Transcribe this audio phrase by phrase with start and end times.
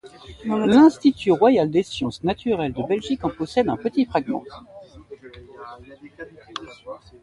[0.47, 4.43] L'Institut royal des sciences naturelles de Belgique en possède un petit fragment.